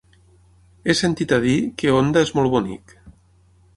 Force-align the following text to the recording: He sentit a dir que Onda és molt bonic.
He 0.87 0.95
sentit 0.99 1.35
a 1.37 1.39
dir 1.43 1.55
que 1.81 1.93
Onda 1.99 2.25
és 2.29 2.33
molt 2.39 2.53
bonic. 2.57 2.97